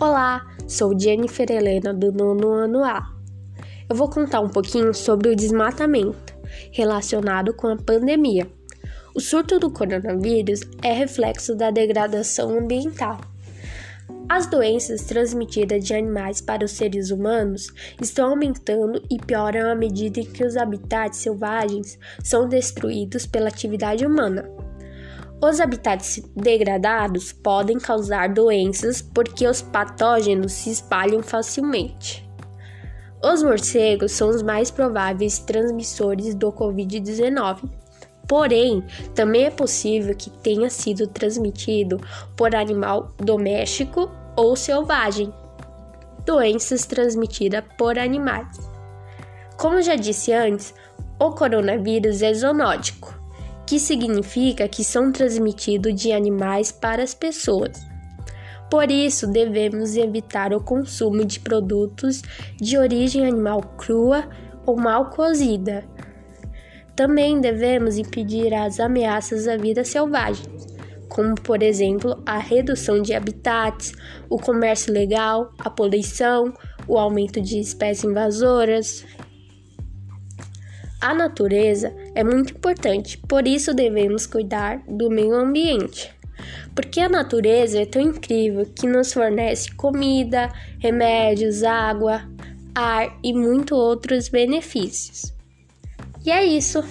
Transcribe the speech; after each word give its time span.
Olá, 0.00 0.46
sou 0.66 0.98
Jennifer 0.98 1.52
Helena 1.52 1.92
do 1.92 2.10
nono 2.10 2.48
ano 2.48 2.82
A. 2.82 3.14
Eu 3.86 3.94
vou 3.94 4.08
contar 4.08 4.40
um 4.40 4.48
pouquinho 4.48 4.94
sobre 4.94 5.28
o 5.28 5.36
desmatamento 5.36 6.34
relacionado 6.72 7.52
com 7.52 7.66
a 7.66 7.76
pandemia. 7.76 8.50
O 9.14 9.20
surto 9.20 9.58
do 9.58 9.70
coronavírus 9.70 10.62
é 10.82 10.90
reflexo 10.90 11.54
da 11.54 11.70
degradação 11.70 12.58
ambiental. 12.58 13.20
As 14.26 14.46
doenças 14.46 15.02
transmitidas 15.02 15.84
de 15.84 15.92
animais 15.92 16.40
para 16.40 16.64
os 16.64 16.70
seres 16.70 17.10
humanos 17.10 17.66
estão 18.00 18.30
aumentando 18.30 19.02
e 19.10 19.18
pioram 19.18 19.70
à 19.70 19.74
medida 19.74 20.24
que 20.24 20.42
os 20.42 20.56
habitats 20.56 21.18
selvagens 21.18 21.98
são 22.24 22.48
destruídos 22.48 23.26
pela 23.26 23.48
atividade 23.48 24.06
humana. 24.06 24.48
Os 25.42 25.58
habitats 25.58 26.20
degradados 26.36 27.32
podem 27.32 27.78
causar 27.78 28.28
doenças 28.28 29.00
porque 29.00 29.48
os 29.48 29.62
patógenos 29.62 30.52
se 30.52 30.70
espalham 30.70 31.22
facilmente. 31.22 32.28
Os 33.24 33.42
morcegos 33.42 34.12
são 34.12 34.28
os 34.28 34.42
mais 34.42 34.70
prováveis 34.70 35.38
transmissores 35.38 36.34
do 36.34 36.52
Covid-19. 36.52 37.70
Porém, 38.28 38.84
também 39.14 39.44
é 39.44 39.50
possível 39.50 40.14
que 40.14 40.28
tenha 40.28 40.68
sido 40.68 41.06
transmitido 41.06 41.98
por 42.36 42.54
animal 42.54 43.10
doméstico 43.16 44.10
ou 44.36 44.54
selvagem. 44.54 45.32
Doenças 46.26 46.84
transmitidas 46.84 47.64
por 47.78 47.98
animais. 47.98 48.58
Como 49.56 49.80
já 49.80 49.96
disse 49.96 50.34
antes, 50.34 50.74
o 51.18 51.30
coronavírus 51.30 52.20
é 52.20 52.34
zoonótico 52.34 53.19
que 53.70 53.78
significa 53.78 54.66
que 54.66 54.82
são 54.82 55.12
transmitidos 55.12 55.94
de 55.94 56.10
animais 56.10 56.72
para 56.72 57.04
as 57.04 57.14
pessoas. 57.14 57.86
Por 58.68 58.90
isso, 58.90 59.28
devemos 59.28 59.96
evitar 59.96 60.52
o 60.52 60.60
consumo 60.60 61.24
de 61.24 61.38
produtos 61.38 62.20
de 62.60 62.76
origem 62.76 63.24
animal 63.24 63.60
crua 63.78 64.28
ou 64.66 64.76
mal 64.76 65.10
cozida. 65.10 65.84
Também 66.96 67.40
devemos 67.40 67.96
impedir 67.96 68.52
as 68.52 68.80
ameaças 68.80 69.46
à 69.46 69.56
vida 69.56 69.84
selvagem, 69.84 70.46
como, 71.08 71.36
por 71.36 71.62
exemplo, 71.62 72.20
a 72.26 72.38
redução 72.38 73.00
de 73.00 73.14
habitats, 73.14 73.92
o 74.28 74.36
comércio 74.36 74.92
legal, 74.92 75.52
a 75.60 75.70
poluição, 75.70 76.52
o 76.88 76.98
aumento 76.98 77.40
de 77.40 77.60
espécies 77.60 78.02
invasoras, 78.02 79.06
a 81.00 81.14
natureza 81.14 81.94
é 82.14 82.22
muito 82.22 82.52
importante, 82.52 83.18
por 83.28 83.46
isso 83.46 83.72
devemos 83.72 84.26
cuidar 84.26 84.82
do 84.86 85.08
meio 85.08 85.34
ambiente. 85.34 86.14
Porque 86.74 87.00
a 87.00 87.08
natureza 87.08 87.80
é 87.80 87.86
tão 87.86 88.02
incrível 88.02 88.66
que 88.66 88.86
nos 88.86 89.12
fornece 89.12 89.72
comida, 89.72 90.50
remédios, 90.78 91.62
água, 91.62 92.22
ar 92.74 93.18
e 93.22 93.32
muitos 93.32 93.76
outros 93.76 94.28
benefícios. 94.28 95.32
E 96.24 96.30
é 96.30 96.44
isso. 96.44 96.84